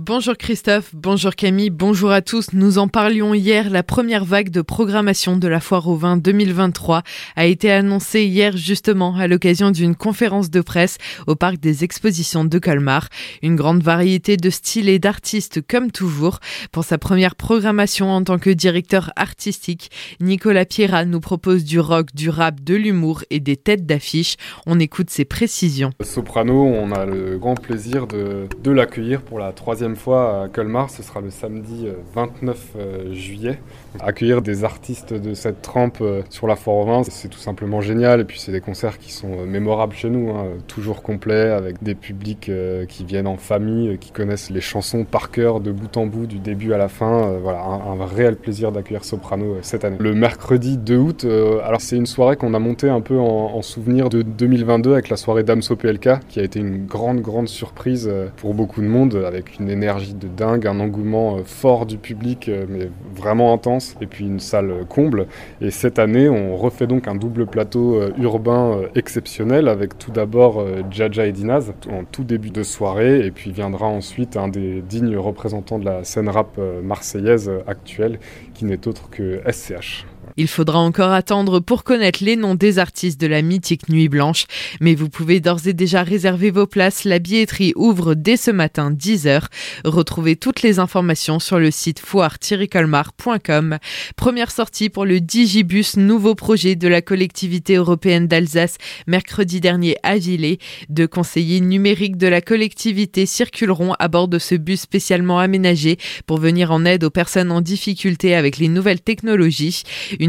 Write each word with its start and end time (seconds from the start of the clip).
Bonjour 0.00 0.36
Christophe, 0.36 0.94
bonjour 0.94 1.34
Camille, 1.34 1.70
bonjour 1.70 2.12
à 2.12 2.22
tous. 2.22 2.52
Nous 2.52 2.78
en 2.78 2.86
parlions 2.86 3.34
hier, 3.34 3.68
la 3.68 3.82
première 3.82 4.24
vague 4.24 4.50
de 4.50 4.62
programmation 4.62 5.36
de 5.36 5.48
la 5.48 5.58
foire 5.58 5.88
au 5.88 5.96
vin 5.96 6.16
2023 6.16 7.02
a 7.34 7.46
été 7.46 7.72
annoncée 7.72 8.22
hier 8.22 8.56
justement 8.56 9.16
à 9.16 9.26
l'occasion 9.26 9.72
d'une 9.72 9.96
conférence 9.96 10.50
de 10.50 10.60
presse 10.60 10.98
au 11.26 11.34
parc 11.34 11.58
des 11.58 11.82
expositions 11.82 12.44
de 12.44 12.58
Colmar. 12.60 13.08
Une 13.42 13.56
grande 13.56 13.82
variété 13.82 14.36
de 14.36 14.50
styles 14.50 14.88
et 14.88 15.00
d'artistes 15.00 15.66
comme 15.66 15.90
toujours. 15.90 16.38
Pour 16.70 16.84
sa 16.84 16.96
première 16.96 17.34
programmation 17.34 18.08
en 18.12 18.22
tant 18.22 18.38
que 18.38 18.50
directeur 18.50 19.10
artistique, 19.16 19.90
Nicolas 20.20 20.64
Pierra 20.64 21.06
nous 21.06 21.20
propose 21.20 21.64
du 21.64 21.80
rock, 21.80 22.14
du 22.14 22.30
rap, 22.30 22.60
de 22.62 22.76
l'humour 22.76 23.24
et 23.30 23.40
des 23.40 23.56
têtes 23.56 23.84
d'affiche. 23.84 24.36
On 24.64 24.78
écoute 24.78 25.10
ses 25.10 25.24
précisions. 25.24 25.90
Soprano, 26.02 26.62
on 26.62 26.92
a 26.92 27.04
le 27.04 27.36
grand 27.36 27.56
plaisir 27.56 28.06
de, 28.06 28.46
de 28.62 28.70
l'accueillir 28.70 29.22
pour 29.22 29.40
la 29.40 29.50
troisième 29.50 29.87
fois 29.96 30.44
à 30.44 30.48
Colmar, 30.48 30.90
ce 30.90 31.02
sera 31.02 31.20
le 31.20 31.30
samedi 31.30 31.86
29 32.14 32.66
euh, 32.76 32.80
euh, 32.80 33.14
juillet. 33.14 33.58
Accueillir 34.00 34.42
des 34.42 34.64
artistes 34.64 35.14
de 35.14 35.34
cette 35.34 35.62
trempe 35.62 35.98
euh, 36.00 36.22
sur 36.30 36.46
la 36.46 36.54
vin, 36.54 37.02
c'est 37.02 37.28
tout 37.28 37.38
simplement 37.38 37.80
génial. 37.80 38.20
Et 38.20 38.24
puis 38.24 38.38
c'est 38.38 38.52
des 38.52 38.60
concerts 38.60 38.98
qui 38.98 39.12
sont 39.12 39.44
mémorables 39.46 39.94
chez 39.94 40.10
nous, 40.10 40.30
hein. 40.30 40.46
toujours 40.66 41.02
complets, 41.02 41.50
avec 41.50 41.82
des 41.82 41.94
publics 41.94 42.50
qui 42.88 43.04
viennent 43.04 43.26
en 43.26 43.36
famille, 43.36 43.98
qui 43.98 44.10
connaissent 44.10 44.50
les 44.50 44.60
chansons 44.60 45.04
par 45.04 45.30
cœur 45.30 45.60
de 45.60 45.72
bout 45.72 45.96
en 45.96 46.06
bout, 46.06 46.26
du 46.26 46.38
début 46.38 46.72
à 46.72 46.78
la 46.78 46.88
fin. 46.88 47.38
Voilà, 47.42 47.62
un, 47.62 48.04
réel 48.04 48.36
plaisir 48.36 48.72
d'accueillir 48.72 49.04
Soprano 49.04 49.56
cette 49.62 49.84
année. 49.84 49.96
Le 49.98 50.14
mercredi 50.14 50.76
2 50.76 50.96
août, 50.96 51.26
alors 51.64 51.80
c'est 51.80 51.96
une 51.96 52.06
soirée 52.06 52.36
qu'on 52.36 52.54
a 52.54 52.58
montée 52.58 52.88
un 52.88 53.00
peu 53.00 53.18
en, 53.18 53.62
souvenir 53.62 54.08
de 54.08 54.22
2022 54.22 54.92
avec 54.92 55.08
la 55.08 55.16
soirée 55.16 55.42
Damso 55.42 55.76
PLK, 55.76 56.20
qui 56.28 56.40
a 56.40 56.42
été 56.42 56.60
une 56.60 56.86
grande, 56.86 57.20
grande 57.20 57.48
surprise 57.48 58.10
pour 58.36 58.54
beaucoup 58.54 58.80
de 58.80 58.86
monde, 58.86 59.22
avec 59.26 59.58
une 59.58 59.68
énergie 59.78 60.14
de 60.14 60.28
dingue, 60.28 60.66
un 60.66 60.80
engouement 60.80 61.36
euh, 61.36 61.42
fort 61.44 61.86
du 61.86 61.98
public, 61.98 62.48
euh, 62.48 62.66
mais 62.68 62.90
vraiment 63.14 63.52
intense, 63.52 63.96
et 64.00 64.06
puis 64.06 64.26
une 64.26 64.40
salle 64.40 64.84
comble. 64.88 65.26
Et 65.60 65.70
cette 65.70 65.98
année, 65.98 66.28
on 66.28 66.56
refait 66.56 66.86
donc 66.86 67.06
un 67.06 67.14
double 67.14 67.46
plateau 67.46 67.96
euh, 67.96 68.10
urbain 68.18 68.80
exceptionnel, 68.94 69.68
avec 69.68 69.98
tout 69.98 70.10
d'abord 70.10 70.64
Jaja 70.90 71.26
et 71.26 71.32
Dinaz 71.32 71.72
en 71.90 72.04
tout 72.04 72.24
début 72.24 72.50
de 72.50 72.62
soirée, 72.62 73.24
et 73.24 73.30
puis 73.30 73.52
viendra 73.52 73.86
ensuite 73.86 74.36
un 74.36 74.48
des 74.48 74.82
dignes 74.82 75.16
représentants 75.16 75.78
de 75.78 75.84
la 75.84 76.04
scène 76.04 76.28
rap 76.28 76.58
marseillaise 76.82 77.50
actuelle, 77.66 78.18
qui 78.54 78.64
n'est 78.64 78.86
autre 78.88 79.08
que 79.10 79.40
SCH. 79.50 80.06
Il 80.40 80.46
faudra 80.46 80.78
encore 80.78 81.10
attendre 81.10 81.58
pour 81.58 81.82
connaître 81.82 82.22
les 82.22 82.36
noms 82.36 82.54
des 82.54 82.78
artistes 82.78 83.20
de 83.20 83.26
la 83.26 83.42
mythique 83.42 83.88
Nuit 83.88 84.08
Blanche, 84.08 84.46
mais 84.80 84.94
vous 84.94 85.08
pouvez 85.08 85.40
d'ores 85.40 85.66
et 85.66 85.72
déjà 85.72 86.04
réserver 86.04 86.52
vos 86.52 86.68
places. 86.68 87.02
La 87.02 87.18
billetterie 87.18 87.72
ouvre 87.74 88.14
dès 88.14 88.36
ce 88.36 88.52
matin 88.52 88.92
10h. 88.92 89.46
Retrouvez 89.84 90.36
toutes 90.36 90.62
les 90.62 90.78
informations 90.78 91.40
sur 91.40 91.58
le 91.58 91.72
site 91.72 91.98
foire-colmar.com. 91.98 93.78
Première 94.14 94.52
sortie 94.52 94.90
pour 94.90 95.06
le 95.06 95.20
Digibus, 95.20 95.96
nouveau 95.96 96.36
projet 96.36 96.76
de 96.76 96.86
la 96.86 97.02
collectivité 97.02 97.74
européenne 97.74 98.28
d'Alsace, 98.28 98.76
mercredi 99.08 99.60
dernier 99.60 99.96
à 100.04 100.18
Villers. 100.18 100.60
Deux 100.88 101.08
conseillers 101.08 101.60
numériques 101.60 102.16
de 102.16 102.28
la 102.28 102.42
collectivité 102.42 103.26
circuleront 103.26 103.94
à 103.98 104.06
bord 104.06 104.28
de 104.28 104.38
ce 104.38 104.54
bus 104.54 104.82
spécialement 104.82 105.40
aménagé 105.40 105.98
pour 106.26 106.38
venir 106.38 106.70
en 106.70 106.84
aide 106.84 107.02
aux 107.02 107.10
personnes 107.10 107.50
en 107.50 107.60
difficulté 107.60 108.36
avec 108.36 108.58
les 108.58 108.68
nouvelles 108.68 109.00
technologies. 109.00 109.82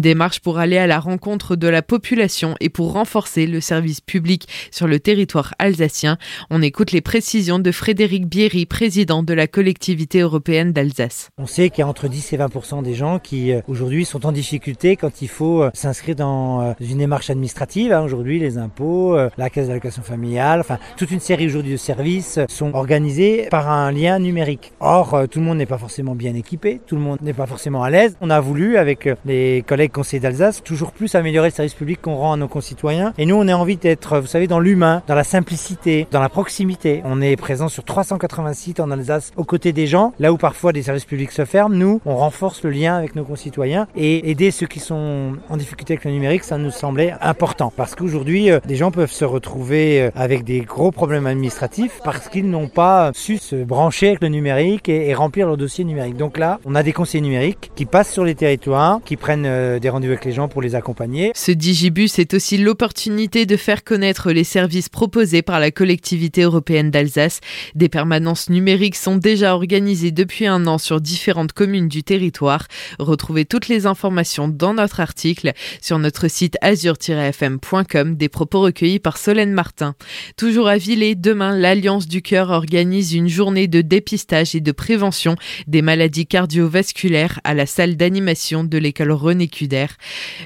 Démarche 0.00 0.40
pour 0.40 0.58
aller 0.58 0.78
à 0.78 0.86
la 0.86 0.98
rencontre 0.98 1.56
de 1.56 1.68
la 1.68 1.82
population 1.82 2.54
et 2.60 2.68
pour 2.68 2.92
renforcer 2.92 3.46
le 3.46 3.60
service 3.60 4.00
public 4.00 4.48
sur 4.70 4.86
le 4.86 5.00
territoire 5.00 5.54
alsacien. 5.58 6.18
On 6.50 6.62
écoute 6.62 6.92
les 6.92 7.00
précisions 7.00 7.58
de 7.58 7.72
Frédéric 7.72 8.26
Bierry, 8.26 8.66
président 8.66 9.22
de 9.22 9.34
la 9.34 9.46
collectivité 9.46 10.20
européenne 10.20 10.72
d'Alsace. 10.72 11.30
On 11.38 11.46
sait 11.46 11.70
qu'il 11.70 11.80
y 11.80 11.82
a 11.82 11.88
entre 11.88 12.08
10 12.08 12.32
et 12.32 12.36
20 12.36 12.82
des 12.82 12.94
gens 12.94 13.18
qui 13.18 13.52
euh, 13.52 13.60
aujourd'hui 13.68 14.04
sont 14.04 14.26
en 14.26 14.32
difficulté 14.32 14.96
quand 14.96 15.22
il 15.22 15.28
faut 15.28 15.62
euh, 15.62 15.70
s'inscrire 15.74 16.16
dans 16.16 16.60
euh, 16.62 16.72
une 16.80 16.98
démarche 16.98 17.30
administrative. 17.30 17.92
Hein. 17.92 18.02
Aujourd'hui, 18.02 18.38
les 18.38 18.58
impôts, 18.58 19.16
la 19.36 19.50
caisse 19.50 19.68
d'allocation 19.68 20.02
familiale, 20.02 20.60
enfin 20.60 20.78
toute 20.96 21.10
une 21.10 21.20
série 21.20 21.46
aujourd'hui 21.46 21.72
de 21.72 21.76
services 21.76 22.38
sont 22.48 22.74
organisés 22.74 23.48
par 23.50 23.70
un 23.70 23.90
lien 23.92 24.18
numérique. 24.18 24.72
Or, 24.80 25.24
tout 25.30 25.40
le 25.40 25.44
monde 25.44 25.58
n'est 25.58 25.66
pas 25.66 25.78
forcément 25.78 26.14
bien 26.14 26.34
équipé, 26.34 26.80
tout 26.86 26.96
le 26.96 27.02
monde 27.02 27.18
n'est 27.22 27.32
pas 27.32 27.46
forcément 27.46 27.82
à 27.82 27.90
l'aise. 27.90 28.16
On 28.20 28.30
a 28.30 28.40
voulu, 28.40 28.76
avec 28.76 29.08
les 29.24 29.64
collègues 29.66 29.83
conseillers 29.88 30.20
d'Alsace, 30.20 30.62
toujours 30.62 30.92
plus 30.92 31.14
améliorer 31.14 31.48
le 31.48 31.54
service 31.54 31.74
public 31.74 32.00
qu'on 32.00 32.16
rend 32.16 32.32
à 32.32 32.36
nos 32.36 32.48
concitoyens. 32.48 33.12
Et 33.18 33.26
nous, 33.26 33.36
on 33.36 33.48
a 33.48 33.54
envie 33.54 33.76
d'être, 33.76 34.18
vous 34.20 34.26
savez, 34.26 34.46
dans 34.46 34.60
l'humain, 34.60 35.02
dans 35.06 35.14
la 35.14 35.24
simplicité, 35.24 36.06
dans 36.10 36.20
la 36.20 36.28
proximité. 36.28 37.02
On 37.04 37.20
est 37.20 37.36
présent 37.36 37.68
sur 37.68 37.84
380 37.84 38.52
sites 38.52 38.80
en 38.80 38.90
Alsace 38.90 39.32
aux 39.36 39.44
côtés 39.44 39.72
des 39.72 39.86
gens. 39.86 40.12
Là 40.18 40.32
où 40.32 40.36
parfois 40.36 40.72
des 40.72 40.82
services 40.82 41.04
publics 41.04 41.32
se 41.32 41.44
ferment, 41.44 41.74
nous, 41.74 42.00
on 42.04 42.16
renforce 42.16 42.62
le 42.62 42.70
lien 42.70 42.96
avec 42.96 43.16
nos 43.16 43.24
concitoyens 43.24 43.86
et 43.96 44.30
aider 44.30 44.50
ceux 44.50 44.66
qui 44.66 44.80
sont 44.80 45.32
en 45.48 45.56
difficulté 45.56 45.94
avec 45.94 46.04
le 46.04 46.10
numérique, 46.10 46.44
ça 46.44 46.58
nous 46.58 46.70
semblait 46.70 47.14
important. 47.20 47.72
Parce 47.76 47.94
qu'aujourd'hui, 47.94 48.50
euh, 48.50 48.60
des 48.66 48.76
gens 48.76 48.90
peuvent 48.90 49.10
se 49.10 49.24
retrouver 49.24 50.02
euh, 50.02 50.10
avec 50.14 50.44
des 50.44 50.60
gros 50.60 50.90
problèmes 50.90 51.26
administratifs 51.26 52.00
parce 52.04 52.28
qu'ils 52.28 52.48
n'ont 52.48 52.68
pas 52.68 53.10
su 53.14 53.38
se 53.38 53.56
brancher 53.56 54.08
avec 54.08 54.22
le 54.22 54.28
numérique 54.28 54.88
et, 54.88 55.14
remplir 55.14 55.46
leur 55.46 55.56
dossier 55.56 55.84
numérique. 55.84 56.16
Donc 56.16 56.38
là, 56.38 56.58
on 56.64 56.74
a 56.74 56.82
des 56.82 56.92
conseillers 56.92 57.22
numériques 57.22 57.70
qui 57.76 57.84
passent 57.84 58.12
sur 58.12 58.24
les 58.24 58.34
territoires, 58.34 59.00
qui 59.04 59.16
prennent 59.16 59.46
euh, 59.46 59.73
des 59.78 59.88
rendez-vous 59.88 60.12
avec 60.12 60.24
les 60.24 60.32
gens 60.32 60.48
pour 60.48 60.62
les 60.62 60.74
accompagner. 60.74 61.32
Ce 61.34 61.52
Digibus 61.52 62.18
est 62.18 62.34
aussi 62.34 62.58
l'opportunité 62.58 63.46
de 63.46 63.56
faire 63.56 63.84
connaître 63.84 64.32
les 64.32 64.44
services 64.44 64.88
proposés 64.88 65.42
par 65.42 65.60
la 65.60 65.70
collectivité 65.70 66.42
européenne 66.42 66.90
d'Alsace. 66.90 67.40
Des 67.74 67.88
permanences 67.88 68.50
numériques 68.50 68.96
sont 68.96 69.16
déjà 69.16 69.54
organisées 69.54 70.10
depuis 70.10 70.46
un 70.46 70.66
an 70.66 70.78
sur 70.78 71.00
différentes 71.00 71.52
communes 71.52 71.88
du 71.88 72.02
territoire. 72.02 72.66
Retrouvez 72.98 73.44
toutes 73.44 73.68
les 73.68 73.86
informations 73.86 74.48
dans 74.48 74.74
notre 74.74 75.00
article 75.00 75.52
sur 75.80 75.98
notre 75.98 76.28
site 76.28 76.56
azur-fm.com 76.60 78.16
des 78.16 78.28
propos 78.28 78.60
recueillis 78.60 78.98
par 78.98 79.18
Solène 79.18 79.52
Martin. 79.52 79.94
Toujours 80.36 80.68
à 80.68 80.76
Villers, 80.76 81.14
demain, 81.14 81.56
l'Alliance 81.56 82.08
du 82.08 82.22
Cœur 82.22 82.50
organise 82.50 83.14
une 83.14 83.28
journée 83.28 83.68
de 83.68 83.80
dépistage 83.80 84.54
et 84.54 84.60
de 84.60 84.72
prévention 84.72 85.36
des 85.66 85.82
maladies 85.82 86.26
cardiovasculaires 86.26 87.40
à 87.44 87.54
la 87.54 87.66
salle 87.66 87.96
d'animation 87.96 88.64
de 88.64 88.78
l'école 88.78 89.12
René 89.12 89.48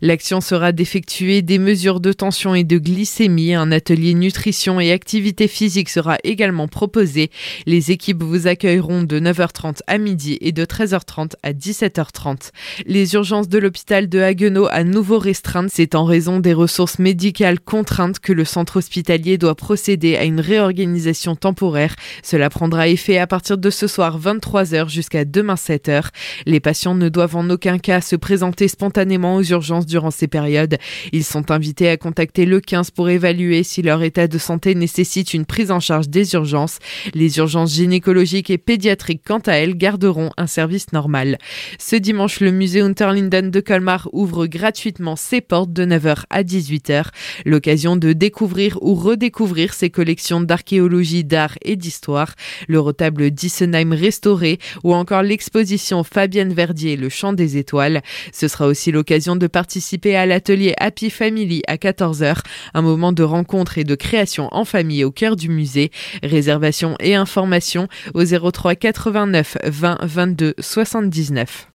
L'action 0.00 0.40
sera 0.40 0.72
d'effectuer 0.72 1.42
des 1.42 1.58
mesures 1.58 2.00
de 2.00 2.12
tension 2.12 2.54
et 2.54 2.64
de 2.64 2.78
glycémie. 2.78 3.54
Un 3.54 3.72
atelier 3.72 4.14
nutrition 4.14 4.80
et 4.80 4.92
activité 4.92 5.48
physique 5.48 5.88
sera 5.88 6.16
également 6.24 6.68
proposé. 6.68 7.30
Les 7.66 7.90
équipes 7.90 8.22
vous 8.22 8.46
accueilleront 8.46 9.02
de 9.02 9.20
9h30 9.20 9.80
à 9.86 9.98
midi 9.98 10.38
et 10.40 10.52
de 10.52 10.64
13h30 10.64 11.32
à 11.42 11.52
17h30. 11.52 12.50
Les 12.86 13.14
urgences 13.14 13.48
de 13.48 13.58
l'hôpital 13.58 14.08
de 14.08 14.20
Haguenau 14.20 14.66
à 14.70 14.84
nouveau 14.84 15.18
restreintes. 15.18 15.70
C'est 15.72 15.94
en 15.94 16.04
raison 16.04 16.40
des 16.40 16.52
ressources 16.52 16.98
médicales 16.98 17.60
contraintes 17.60 18.20
que 18.20 18.32
le 18.32 18.44
centre 18.44 18.78
hospitalier 18.78 19.38
doit 19.38 19.54
procéder 19.54 20.16
à 20.16 20.24
une 20.24 20.40
réorganisation 20.40 21.36
temporaire. 21.36 21.94
Cela 22.22 22.50
prendra 22.50 22.88
effet 22.88 23.18
à 23.18 23.26
partir 23.26 23.58
de 23.58 23.70
ce 23.70 23.86
soir 23.86 24.18
23h 24.18 24.88
jusqu'à 24.88 25.24
demain 25.24 25.54
7h. 25.54 26.08
Les 26.46 26.60
patients 26.60 26.94
ne 26.94 27.08
doivent 27.08 27.36
en 27.36 27.50
aucun 27.50 27.78
cas 27.78 28.00
se 28.00 28.16
présenter 28.16 28.68
spontanément 28.68 28.93
aux 28.96 29.42
urgences 29.42 29.86
durant 29.86 30.10
ces 30.10 30.28
périodes. 30.28 30.78
Ils 31.12 31.24
sont 31.24 31.50
invités 31.50 31.88
à 31.88 31.96
contacter 31.96 32.46
le 32.46 32.60
15 32.60 32.90
pour 32.90 33.08
évaluer 33.08 33.62
si 33.62 33.82
leur 33.82 34.02
état 34.02 34.28
de 34.28 34.38
santé 34.38 34.74
nécessite 34.74 35.34
une 35.34 35.46
prise 35.46 35.70
en 35.70 35.80
charge 35.80 36.08
des 36.08 36.34
urgences. 36.34 36.78
Les 37.14 37.38
urgences 37.38 37.74
gynécologiques 37.74 38.50
et 38.50 38.58
pédiatriques, 38.58 39.22
quant 39.26 39.40
à 39.46 39.52
elles, 39.52 39.76
garderont 39.76 40.30
un 40.36 40.46
service 40.46 40.92
normal. 40.92 41.38
Ce 41.78 41.96
dimanche, 41.96 42.40
le 42.40 42.50
musée 42.50 42.80
Unterlinden 42.80 43.50
de 43.50 43.60
Colmar 43.60 44.08
ouvre 44.12 44.46
gratuitement 44.46 45.16
ses 45.16 45.40
portes 45.40 45.72
de 45.72 45.84
9h 45.84 46.24
à 46.30 46.42
18h. 46.42 47.06
L'occasion 47.44 47.96
de 47.96 48.12
découvrir 48.12 48.78
ou 48.82 48.94
redécouvrir 48.94 49.74
ses 49.74 49.90
collections 49.90 50.40
d'archéologie, 50.40 51.24
d'art 51.24 51.56
et 51.62 51.76
d'histoire. 51.76 52.34
Le 52.68 52.80
retable 52.80 53.30
d'Issenheim 53.30 53.92
restauré 53.92 54.58
ou 54.82 54.94
encore 54.94 55.22
l'exposition 55.22 56.04
Fabienne 56.04 56.52
Verdier, 56.52 56.96
le 56.96 57.08
chant 57.08 57.32
des 57.32 57.56
étoiles. 57.56 58.02
Ce 58.32 58.48
sera 58.48 58.66
aussi 58.66 58.83
l'occasion 58.90 59.36
de 59.36 59.46
participer 59.46 60.16
à 60.16 60.26
l'atelier 60.26 60.74
Happy 60.78 61.10
Family 61.10 61.62
à 61.66 61.76
14h, 61.76 62.38
un 62.74 62.82
moment 62.82 63.12
de 63.12 63.22
rencontre 63.22 63.78
et 63.78 63.84
de 63.84 63.94
création 63.94 64.48
en 64.52 64.64
famille 64.64 65.04
au 65.04 65.10
cœur 65.10 65.36
du 65.36 65.48
musée. 65.48 65.90
Réservation 66.22 66.96
et 67.00 67.14
informations 67.14 67.88
au 68.14 68.24
03 68.24 68.74
89 68.74 69.58
20 69.64 69.98
22 70.02 70.54
79. 70.58 71.68